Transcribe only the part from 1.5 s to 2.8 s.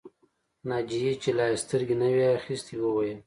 يې سترګې نه وې اخيستې